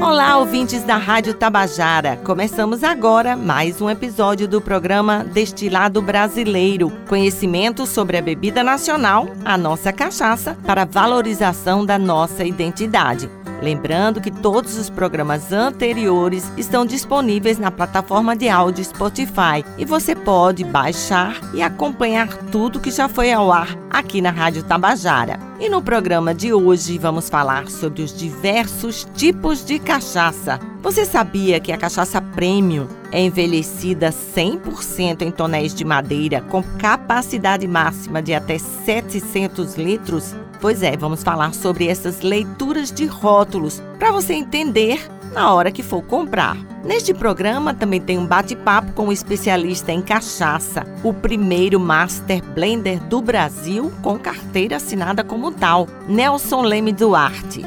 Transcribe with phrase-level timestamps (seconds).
[0.00, 2.16] Olá, ouvintes da Rádio Tabajara.
[2.18, 6.90] Começamos agora mais um episódio do programa Destilado Brasileiro.
[7.08, 13.30] Conhecimento sobre a bebida nacional, a nossa cachaça, para valorização da nossa identidade.
[13.62, 20.14] Lembrando que todos os programas anteriores estão disponíveis na plataforma de áudio Spotify e você
[20.14, 25.38] pode baixar e acompanhar tudo que já foi ao ar aqui na Rádio Tabajara.
[25.58, 30.60] E no programa de hoje vamos falar sobre os diversos tipos de cachaça.
[30.82, 37.66] Você sabia que a cachaça premium é envelhecida 100% em tonéis de madeira com capacidade
[37.66, 40.34] máxima de até 700 litros?
[40.60, 45.00] Pois é, vamos falar sobre essas leituras de rótulos para você entender
[45.32, 46.56] na hora que for comprar.
[46.82, 53.02] Neste programa também tem um bate-papo com um especialista em cachaça, o primeiro Master Blender
[53.02, 57.64] do Brasil com carteira assinada como tal, Nelson Leme Duarte.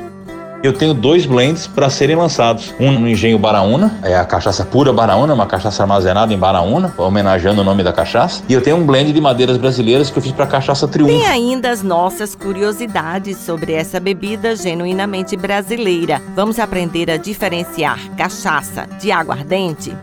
[0.61, 2.73] Eu tenho dois blends para serem lançados.
[2.77, 7.61] Um no Engenho Baraúna, é a cachaça pura Baraúna, uma cachaça armazenada em Baraúna, homenageando
[7.61, 8.43] o nome da cachaça.
[8.49, 11.13] E eu tenho um blend de madeiras brasileiras que eu fiz para cachaça Triunfo.
[11.13, 16.21] Tem ainda as nossas curiosidades sobre essa bebida genuinamente brasileira.
[16.35, 19.95] Vamos aprender a diferenciar cachaça de aguardente?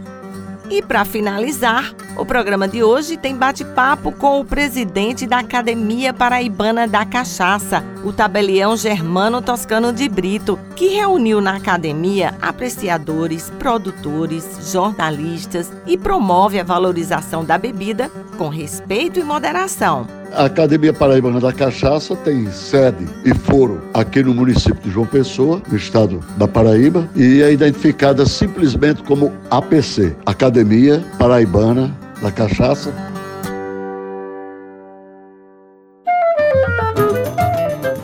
[0.70, 6.88] E para finalizar, o programa de hoje tem bate-papo com o presidente da Academia Paraibana
[6.88, 15.70] da Cachaça, o tabelião Germano Toscano de Brito, que reuniu na academia apreciadores, produtores, jornalistas
[15.86, 20.06] e promove a valorização da bebida com respeito e moderação.
[20.32, 25.62] A Academia Paraibana da Cachaça tem sede e foro aqui no município de João Pessoa,
[25.68, 32.92] no estado da Paraíba, e é identificada simplesmente como APC Academia Paraibana da Cachaça.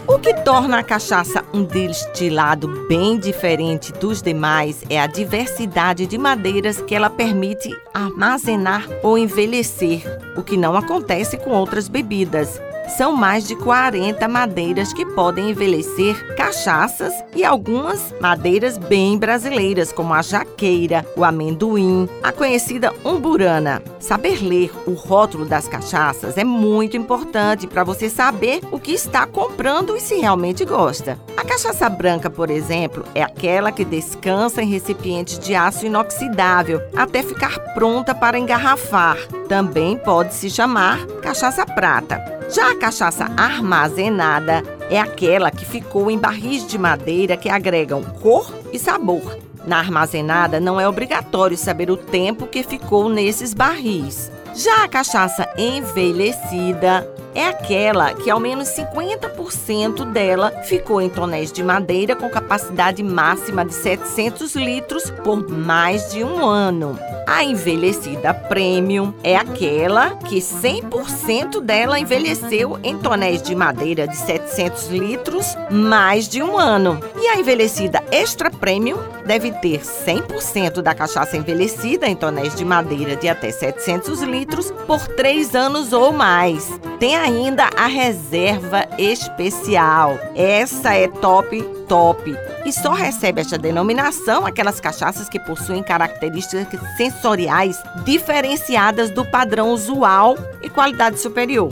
[0.07, 6.19] O que torna a cachaça um destilado bem diferente dos demais é a diversidade de
[6.19, 10.03] madeiras que ela permite armazenar ou envelhecer,
[10.37, 12.61] o que não acontece com outras bebidas.
[12.89, 20.13] São mais de 40 madeiras que podem envelhecer cachaças e algumas madeiras bem brasileiras, como
[20.13, 23.83] a jaqueira, o amendoim, a conhecida umburana.
[23.99, 29.27] Saber ler o rótulo das cachaças é muito importante para você saber o que está
[29.27, 31.19] comprando e se realmente gosta.
[31.37, 37.23] A cachaça branca, por exemplo, é aquela que descansa em recipientes de aço inoxidável até
[37.23, 39.17] ficar pronta para engarrafar.
[39.49, 42.32] Também pode se chamar cachaça prata.
[42.55, 48.53] Já a cachaça armazenada é aquela que ficou em barris de madeira que agregam cor
[48.71, 49.39] e sabor.
[49.65, 54.31] Na armazenada não é obrigatório saber o tempo que ficou nesses barris.
[54.55, 61.63] Já a cachaça envelhecida é aquela que ao menos 50% dela ficou em tonéis de
[61.63, 66.99] madeira com capacidade máxima de 700 litros por mais de um ano.
[67.27, 74.89] A envelhecida premium é aquela que 100% dela envelheceu em tonéis de madeira de 700
[74.89, 77.01] litros mais de um ano.
[77.17, 83.17] E a envelhecida extra premium deve ter 100% da cachaça envelhecida em tonéis de madeira
[83.17, 86.81] de até 700 litros por 3 anos ou mais.
[86.99, 90.19] Tem ainda a reserva especial.
[90.35, 92.35] Essa é top top
[92.65, 100.37] e só recebe esta denominação aquelas cachaças que possuem características sensoriais diferenciadas do padrão usual
[100.63, 101.71] e qualidade superior.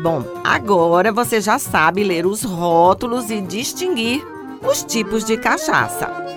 [0.00, 4.24] Bom, agora você já sabe ler os rótulos e distinguir
[4.62, 6.27] os tipos de cachaça.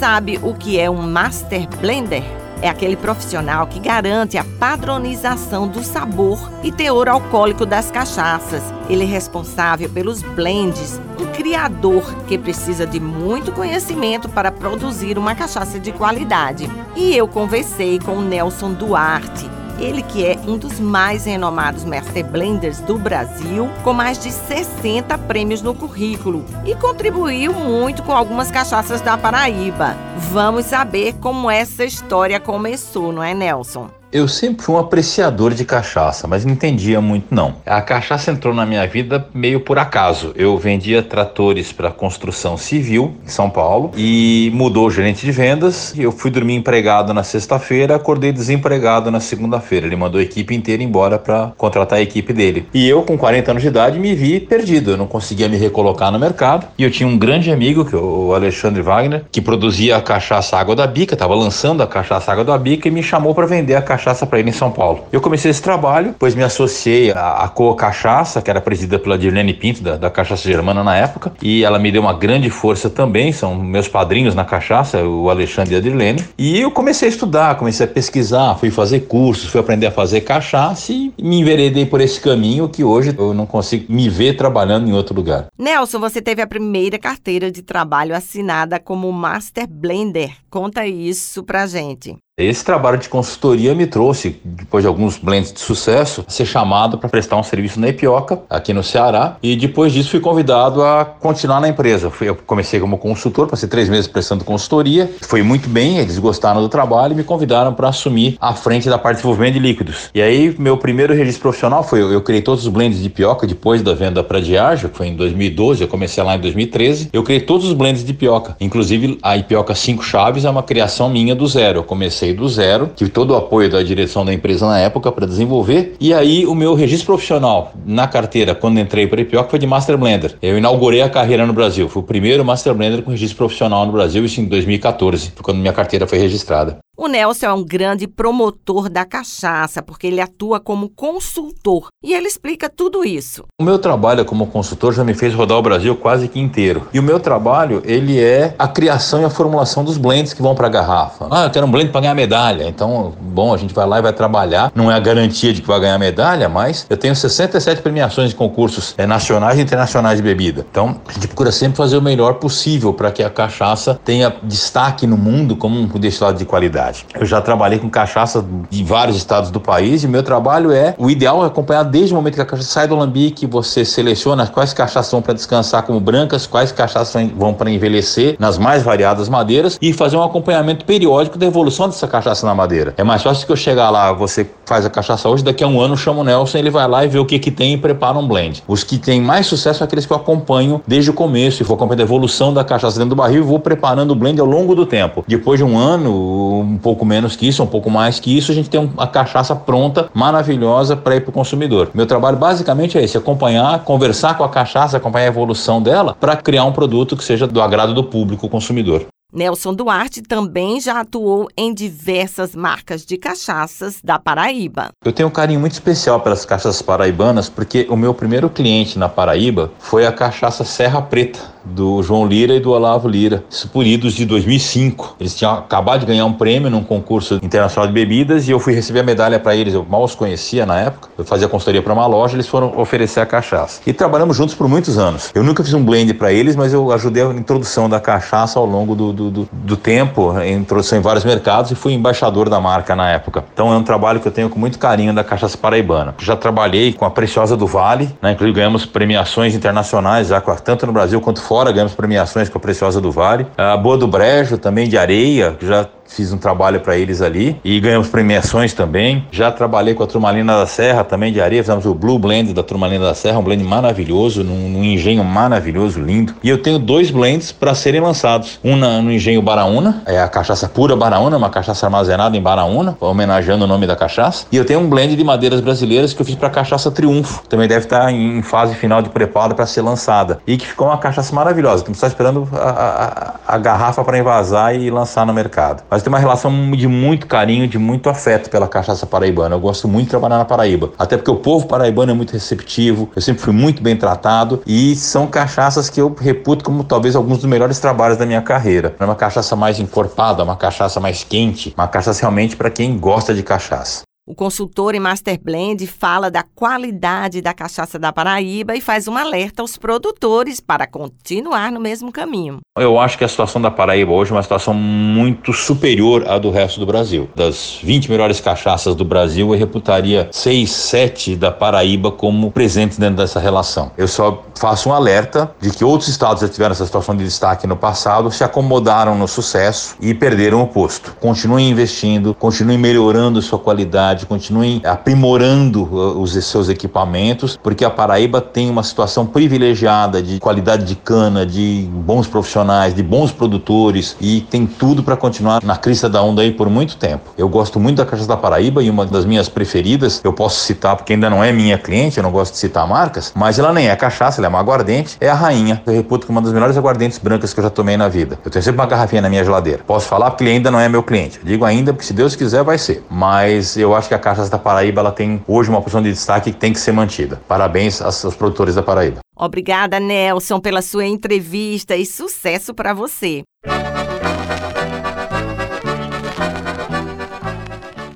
[0.00, 2.22] Sabe o que é um Master Blender?
[2.62, 8.62] É aquele profissional que garante a padronização do sabor e teor alcoólico das cachaças.
[8.88, 15.34] Ele é responsável pelos blends, um criador que precisa de muito conhecimento para produzir uma
[15.34, 16.66] cachaça de qualidade.
[16.96, 22.24] E eu conversei com o Nelson Duarte ele que é um dos mais renomados Master
[22.24, 28.50] Blenders do Brasil, com mais de 60 prêmios no currículo e contribuiu muito com algumas
[28.50, 29.96] cachaças da Paraíba.
[30.16, 33.99] Vamos saber como essa história começou, não é, Nelson?
[34.12, 37.54] Eu sempre fui um apreciador de cachaça, mas não entendia muito não.
[37.64, 40.32] A cachaça entrou na minha vida meio por acaso.
[40.34, 45.94] Eu vendia tratores para construção civil em São Paulo e mudou o gerente de vendas.
[45.96, 49.86] Eu fui dormir empregado na sexta-feira, acordei desempregado na segunda-feira.
[49.86, 52.66] Ele mandou a equipe inteira embora para contratar a equipe dele.
[52.74, 54.90] E eu, com 40 anos de idade, me vi perdido.
[54.90, 56.66] Eu não conseguia me recolocar no mercado.
[56.76, 60.56] E eu tinha um grande amigo, que é o Alexandre Wagner, que produzia a cachaça
[60.56, 63.76] Água da Bica, estava lançando a cachaça Água da Bica e me chamou para vender
[63.76, 65.04] a cachaça cachaça para ele em São Paulo.
[65.12, 69.18] Eu comecei esse trabalho, pois me associei à, à Coa Cachaça, que era presidida pela
[69.18, 72.88] Dirlene Pinto, da, da Cachaça Germana na época, e ela me deu uma grande força
[72.88, 76.24] também, são meus padrinhos na cachaça, o Alexandre e a Dirlene.
[76.38, 80.22] E eu comecei a estudar, comecei a pesquisar, fui fazer cursos, fui aprender a fazer
[80.22, 84.88] cachaça e me enveredei por esse caminho que hoje eu não consigo me ver trabalhando
[84.88, 85.46] em outro lugar.
[85.58, 90.30] Nelson, você teve a primeira carteira de trabalho assinada como Master Blender.
[90.48, 92.16] Conta isso pra gente.
[92.42, 96.96] Esse trabalho de consultoria me trouxe, depois de alguns blends de sucesso, a ser chamado
[96.96, 101.04] para prestar um serviço na Epioca, aqui no Ceará, e depois disso fui convidado a
[101.04, 102.10] continuar na empresa.
[102.20, 106.68] Eu comecei como consultor, passei três meses prestando consultoria, foi muito bem, eles gostaram do
[106.68, 110.10] trabalho e me convidaram para assumir a frente da parte de desenvolvimento de líquidos.
[110.14, 113.82] E aí, meu primeiro registro profissional foi, eu criei todos os blends de Epioca depois
[113.82, 117.40] da venda para Diageo, que foi em 2012, eu comecei lá em 2013, eu criei
[117.40, 121.46] todos os blends de Epioca, inclusive a Epioca 5 Chaves é uma criação minha do
[121.46, 125.10] zero, eu comecei do zero, tive todo o apoio da direção da empresa na época
[125.12, 125.94] para desenvolver.
[126.00, 129.66] E aí o meu registro profissional na carteira, quando entrei para a Epioc, foi de
[129.66, 130.36] Master Blender.
[130.40, 131.88] Eu inaugurei a carreira no Brasil.
[131.88, 135.72] Fui o primeiro Master Blender com registro profissional no Brasil, isso em 2014, quando minha
[135.72, 136.78] carteira foi registrada.
[137.02, 142.28] O Nelson é um grande promotor da cachaça, porque ele atua como consultor e ele
[142.28, 143.46] explica tudo isso.
[143.58, 146.86] O meu trabalho como consultor já me fez rodar o Brasil quase que inteiro.
[146.92, 150.54] E o meu trabalho, ele é a criação e a formulação dos blends que vão
[150.54, 151.26] para a garrafa.
[151.30, 152.68] Ah, eu quero um blend para ganhar medalha.
[152.68, 154.70] Então, bom, a gente vai lá e vai trabalhar.
[154.74, 158.36] Não é a garantia de que vai ganhar medalha, mas eu tenho 67 premiações de
[158.36, 160.66] concursos é, nacionais e internacionais de bebida.
[160.70, 165.06] Então, a gente procura sempre fazer o melhor possível para que a cachaça tenha destaque
[165.06, 166.89] no mundo como um destilado de qualidade.
[167.14, 171.10] Eu já trabalhei com cachaça de vários estados do país e meu trabalho é o
[171.10, 174.72] ideal é acompanhar desde o momento que a cachaça sai do alambique, você seleciona quais
[174.72, 179.78] cachaças vão para descansar como brancas, quais cachaças vão para envelhecer nas mais variadas madeiras
[179.80, 182.94] e fazer um acompanhamento periódico da evolução dessa cachaça na madeira.
[182.96, 185.80] É mais fácil que eu chegar lá, você faz a cachaça hoje, daqui a um
[185.80, 188.18] ano chama o Nelson, ele vai lá e vê o que que tem e prepara
[188.18, 188.62] um blend.
[188.66, 191.76] Os que têm mais sucesso são aqueles que eu acompanho desde o começo e vou
[191.76, 194.74] acompanhando a evolução da cachaça dentro do barril e vou preparando o blend ao longo
[194.74, 195.24] do tempo.
[195.26, 198.54] Depois de um ano, um pouco menos que isso, um pouco mais que isso, a
[198.54, 201.90] gente tem uma cachaça pronta, maravilhosa para ir para o consumidor.
[201.94, 206.36] Meu trabalho basicamente é esse: acompanhar, conversar com a cachaça, acompanhar a evolução dela para
[206.36, 209.06] criar um produto que seja do agrado do público consumidor.
[209.32, 214.88] Nelson Duarte também já atuou em diversas marcas de cachaças da Paraíba.
[215.04, 219.08] Eu tenho um carinho muito especial pelas cachaças paraibanas porque o meu primeiro cliente na
[219.08, 223.86] Paraíba foi a cachaça Serra Preta do João Lira e do Olavo Lira, isso por
[223.86, 225.16] idos de 2005.
[225.20, 228.74] Eles tinham acabado de ganhar um prêmio num concurso internacional de bebidas e eu fui
[228.74, 229.74] receber a medalha para eles.
[229.74, 231.08] Eu mal os conhecia na época.
[231.18, 233.80] Eu fazia consultoria para uma loja, eles foram oferecer a cachaça.
[233.86, 235.30] E trabalhamos juntos por muitos anos.
[235.34, 238.66] Eu nunca fiz um blend para eles, mas eu ajudei a introdução da cachaça ao
[238.66, 242.60] longo do, do, do, do tempo, em introdução em vários mercados e fui embaixador da
[242.60, 243.44] marca na época.
[243.52, 246.14] Então é um trabalho que eu tenho com muito carinho da cachaça paraibana.
[246.18, 248.32] Já trabalhei com a Preciosa do Vale, né?
[248.32, 253.00] inclusive ganhamos premiações internacionais já tanto no Brasil quanto fora, ganhamos premiações com a Preciosa
[253.00, 253.44] do Vale.
[253.58, 257.58] A Boa do Brejo, também de areia, que já fiz um trabalho para eles ali
[257.64, 259.24] e ganhamos premiações também.
[259.30, 262.62] Já trabalhei com a Turmalina da Serra também de areia, fizemos o Blue Blend da
[262.62, 266.34] Turmalina da Serra, um blend maravilhoso, num, num engenho maravilhoso, lindo.
[266.42, 268.58] E eu tenho dois blends para serem lançados.
[268.62, 272.96] Um na, no engenho Baraúna, é a cachaça pura Baraúna, uma cachaça armazenada em Baraúna,
[273.00, 274.46] homenageando o nome da cachaça.
[274.50, 277.68] E eu tenho um blend de madeiras brasileiras que eu fiz para cachaça Triunfo, também
[277.68, 280.40] deve estar tá em fase final de preparo para ser lançada.
[280.46, 281.78] E que ficou uma cachaça maravilhosa.
[281.78, 285.82] Estamos só esperando a, a, a garrafa para envasar e lançar no mercado.
[285.88, 289.54] Mas mas tem uma relação de muito carinho, de muito afeto pela cachaça paraibana.
[289.54, 293.10] Eu gosto muito de trabalhar na Paraíba, até porque o povo paraibano é muito receptivo,
[293.14, 297.38] eu sempre fui muito bem tratado e são cachaças que eu reputo como talvez alguns
[297.38, 298.94] dos melhores trabalhos da minha carreira.
[298.98, 303.34] É uma cachaça mais encorpada, uma cachaça mais quente, uma cachaça realmente para quem gosta
[303.34, 304.09] de cachaça.
[304.30, 309.16] O consultor em Master Blend fala da qualidade da cachaça da Paraíba e faz um
[309.16, 312.58] alerta aos produtores para continuar no mesmo caminho.
[312.78, 316.48] Eu acho que a situação da Paraíba hoje é uma situação muito superior à do
[316.48, 317.28] resto do Brasil.
[317.34, 323.16] Das 20 melhores cachaças do Brasil, eu reputaria 6, 7 da Paraíba como presentes dentro
[323.16, 323.90] dessa relação.
[323.98, 327.66] Eu só faço um alerta de que outros estados já tiveram essa situação de destaque
[327.66, 331.16] no passado, se acomodaram no sucesso e perderam o posto.
[331.18, 338.40] Continuem investindo, continuem melhorando sua qualidade continuem aprimorando uh, os seus equipamentos, porque a Paraíba
[338.40, 344.40] tem uma situação privilegiada de qualidade de cana, de bons profissionais, de bons produtores e
[344.42, 347.30] tem tudo para continuar na crista da onda aí por muito tempo.
[347.36, 350.96] Eu gosto muito da Cachaça da Paraíba e uma das minhas preferidas, eu posso citar
[350.96, 353.88] porque ainda não é minha cliente, eu não gosto de citar marcas, mas ela nem
[353.88, 355.82] é cachaça, ela é uma aguardente, é a rainha.
[355.86, 358.38] Eu reputo que uma das melhores aguardentes brancas que eu já tomei na vida.
[358.44, 359.82] Eu tenho sempre uma garrafinha na minha geladeira.
[359.86, 361.38] Posso falar porque ainda não é meu cliente.
[361.38, 363.04] Eu digo ainda porque se Deus quiser vai ser.
[363.10, 366.50] Mas eu acho que a Cachaça da Paraíba ela tem hoje uma posição de destaque
[366.50, 367.40] que tem que ser mantida.
[367.46, 369.20] Parabéns aos produtores da Paraíba.
[369.36, 373.42] Obrigada, Nelson, pela sua entrevista e sucesso para você.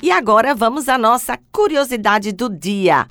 [0.02, 3.06] E agora vamos à nossa curiosidade do dia.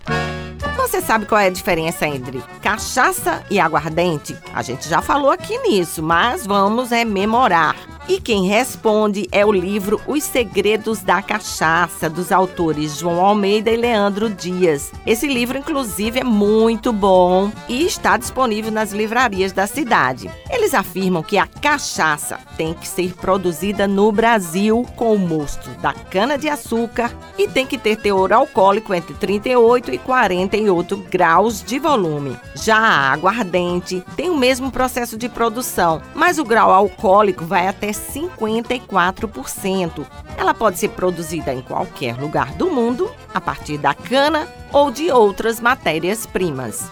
[0.76, 4.36] Você sabe qual é a diferença entre cachaça e aguardente?
[4.54, 7.93] A gente já falou aqui nisso, mas vamos rememorar.
[8.06, 13.78] E quem responde é o livro Os Segredos da Cachaça, dos autores João Almeida e
[13.78, 14.92] Leandro Dias.
[15.06, 20.30] Esse livro, inclusive, é muito bom e está disponível nas livrarias da cidade.
[20.50, 25.94] Eles afirmam que a cachaça tem que ser produzida no Brasil com o mosto da
[25.94, 32.38] cana-de-açúcar e tem que ter teor alcoólico entre 38 e 48 graus de volume.
[32.54, 37.93] Já a aguardente tem o mesmo processo de produção, mas o grau alcoólico vai até
[37.94, 40.06] 54%.
[40.38, 45.12] Ela pode ser produzida em qualquer lugar do mundo, a partir da cana ou de
[45.12, 46.92] outras matérias-primas.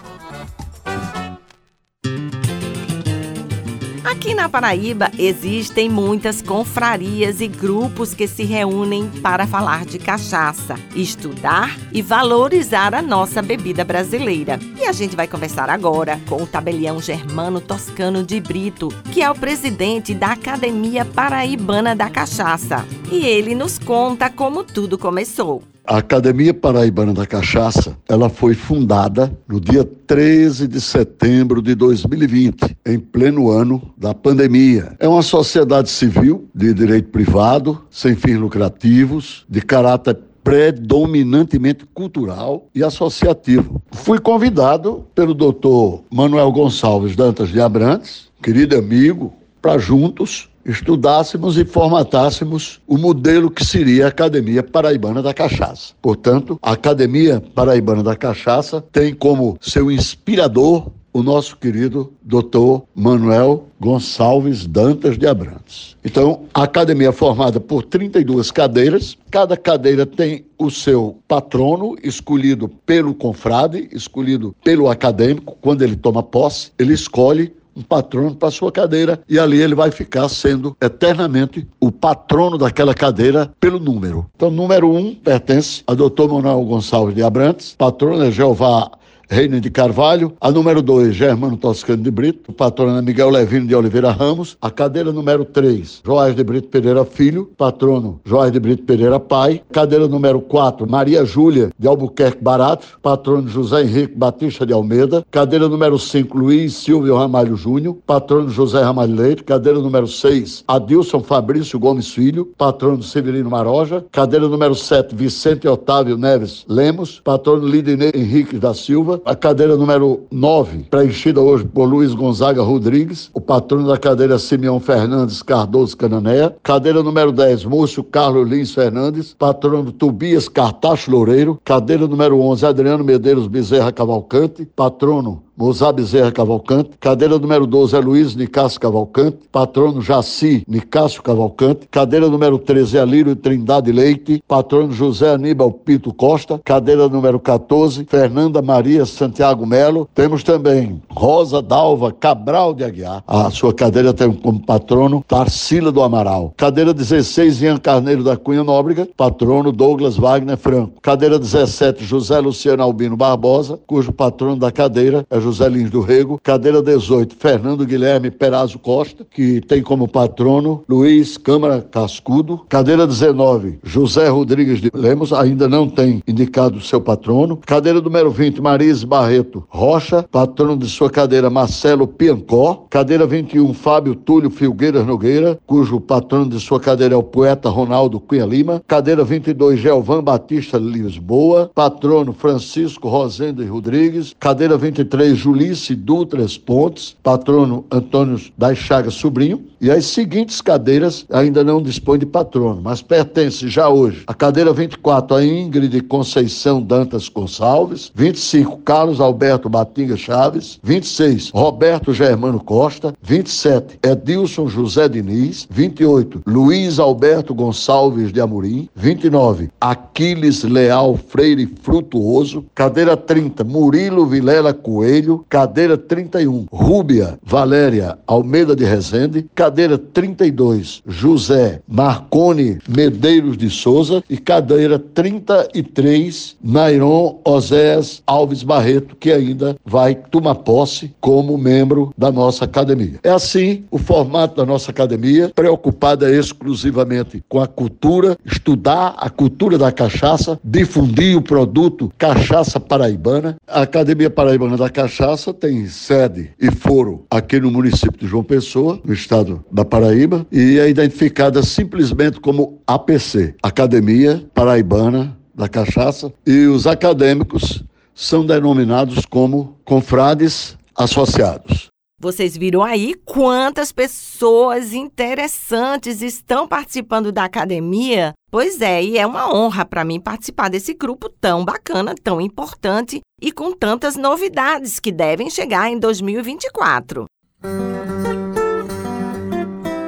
[4.22, 10.76] Aqui na Paraíba existem muitas confrarias e grupos que se reúnem para falar de cachaça,
[10.94, 14.60] estudar e valorizar a nossa bebida brasileira.
[14.80, 19.28] E a gente vai conversar agora com o tabelião Germano Toscano de Brito, que é
[19.28, 22.86] o presidente da Academia Paraibana da Cachaça.
[23.10, 25.71] E ele nos conta como tudo começou.
[25.84, 32.76] A Academia Paraibana da Cachaça, ela foi fundada no dia 13 de setembro de 2020,
[32.86, 34.94] em pleno ano da pandemia.
[35.00, 42.84] É uma sociedade civil de direito privado, sem fins lucrativos, de caráter predominantemente cultural e
[42.84, 43.82] associativo.
[43.90, 51.64] Fui convidado pelo doutor Manuel Gonçalves Dantas de Abrantes, querido amigo, para juntos estudássemos e
[51.64, 55.94] formatássemos o modelo que seria a Academia Paraibana da Cachaça.
[56.00, 63.66] Portanto, a Academia Paraibana da Cachaça tem como seu inspirador o nosso querido doutor Manuel
[63.78, 65.96] Gonçalves Dantas de Abrantes.
[66.02, 72.68] Então, a academia é formada por 32 cadeiras, cada cadeira tem o seu patrono, escolhido
[72.68, 78.70] pelo confrade, escolhido pelo acadêmico, quando ele toma posse, ele escolhe um patrono para sua
[78.70, 84.26] cadeira e ali ele vai ficar sendo eternamente o patrono daquela cadeira pelo número.
[84.36, 88.90] Então, número um pertence a doutor Manuel Gonçalves de Abrantes, patrono é Jeová
[89.28, 90.34] Reina de Carvalho.
[90.40, 92.50] A número 2, Germano Toscano de Brito.
[92.50, 94.56] O patrono é Miguel Levino de Oliveira Ramos.
[94.60, 97.50] A cadeira número 3, Joás de Brito Pereira Filho.
[97.56, 99.62] Patrono, Joás de Brito Pereira Pai.
[99.72, 102.86] Cadeira número 4, Maria Júlia de Albuquerque Barato.
[103.00, 105.24] Patrono José Henrique Batista de Almeida.
[105.30, 107.96] Cadeira número 5, Luiz Silvio Ramalho Júnior.
[108.06, 109.44] Patrono José Ramalho Leite.
[109.44, 112.52] Cadeira número 6, Adilson Fabrício Gomes Filho.
[112.58, 114.04] Patrono Severino Maroja.
[114.12, 117.20] Cadeira número 7, Vicente Otávio Neves Lemos.
[117.24, 123.30] Patrono Lidinei Henrique da Silva a cadeira número 9, preenchida hoje por Luiz Gonzaga Rodrigues,
[123.34, 129.34] o patrono da cadeira Simeão Fernandes Cardoso Cananéia, cadeira número 10, Múcio Carlos Lins Fernandes,
[129.34, 136.92] patrono Tobias Cartacho Loureiro, cadeira número 11, Adriano Medeiros Bezerra Cavalcante, patrono Mozar Bezerra Cavalcante,
[136.98, 143.04] cadeira número 12 é Luiz Nicásio Cavalcante, patrono Jaci Nicásio Cavalcante, cadeira número 13 é
[143.04, 150.08] Lírio Trindade Leite, patrono José Aníbal Pito Costa, cadeira número 14 Fernanda Maria Santiago Melo,
[150.14, 156.02] temos também Rosa Dalva Cabral de Aguiar, a sua cadeira tem como patrono Tarsila do
[156.02, 162.40] Amaral, cadeira 16 Ian Carneiro da Cunha Nóbrega, patrono Douglas Wagner Franco, cadeira 17 José
[162.40, 166.40] Luciano Albino Barbosa, cujo patrono da cadeira é José Lins do Rego.
[166.42, 172.64] Cadeira 18, Fernando Guilherme Perazzo Costa, que tem como patrono Luiz Câmara Cascudo.
[172.68, 177.58] Cadeira 19, José Rodrigues de Lemos, ainda não tem indicado seu patrono.
[177.66, 182.86] Cadeira número 20, Marise Barreto Rocha, patrono de sua cadeira Marcelo Piancó.
[182.90, 188.20] Cadeira 21, Fábio Túlio Filgueiras Nogueira, cujo patrono de sua cadeira é o poeta Ronaldo
[188.20, 188.82] Cunha Lima.
[188.86, 194.34] Cadeira 22, Gelvan Batista Lisboa, patrono Francisco Rosendo Rodrigues.
[194.38, 201.64] Cadeira 23, Julice Dutras Pontes, patrono Antônio das Chagas Sobrinho, e as seguintes cadeiras ainda
[201.64, 207.28] não dispõem de patrono, mas pertence já hoje a cadeira 24 a Ingrid Conceição Dantas
[207.28, 216.42] Gonçalves, 25 Carlos Alberto Batinga Chaves, 26 Roberto Germano Costa, 27 Edilson José Diniz, 28
[216.46, 225.21] Luiz Alberto Gonçalves de Amorim, 29 Aquiles Leal Freire Frutuoso, cadeira 30 Murilo Vilela Coelho,
[225.48, 234.36] cadeira 31 Rúbia Valéria Almeida de Rezende, cadeira 32 José Marcone Medeiros de Souza e
[234.36, 242.64] cadeira 33 Nairon Oséias Alves Barreto, que ainda vai tomar posse como membro da nossa
[242.64, 243.18] academia.
[243.22, 249.76] É assim o formato da nossa academia, preocupada exclusivamente com a cultura, estudar a cultura
[249.78, 253.56] da cachaça, difundir o produto cachaça paraibana.
[253.66, 258.98] A Academia Paraibana da Cachaça tem sede e foro aqui no município de João Pessoa,
[259.04, 266.64] no estado da Paraíba, e é identificada simplesmente como APC, Academia Paraibana da Cachaça, e
[266.64, 271.90] os acadêmicos são denominados como confrades associados.
[272.18, 278.32] Vocês viram aí quantas pessoas interessantes estão participando da academia?
[278.52, 283.22] Pois é, e é uma honra para mim participar desse grupo tão bacana, tão importante
[283.40, 287.24] e com tantas novidades que devem chegar em 2024.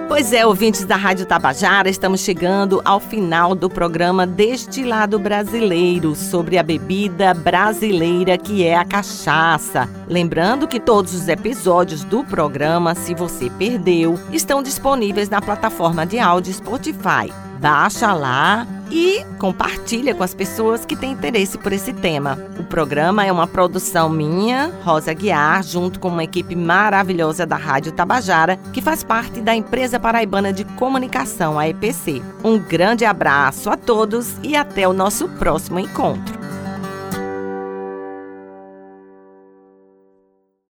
[0.07, 6.59] Pois é, ouvintes da Rádio Tabajara, estamos chegando ao final do programa Destilado Brasileiro sobre
[6.59, 9.89] a bebida brasileira que é a cachaça.
[10.07, 16.19] Lembrando que todos os episódios do programa, se você perdeu, estão disponíveis na plataforma de
[16.19, 17.33] áudio Spotify.
[17.61, 22.39] Baixa lá e compartilha com as pessoas que têm interesse por esse tema.
[22.59, 27.93] O programa é uma produção minha, Rosa Guiar, junto com uma equipe maravilhosa da Rádio
[27.93, 32.23] Tabajara, que faz parte da empresa paraibana de comunicação, a EPC.
[32.43, 36.44] Um grande abraço a todos e até o nosso próximo encontro.